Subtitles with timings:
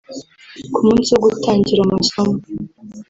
[0.73, 2.37] Ku munsi wo gutangira amasomo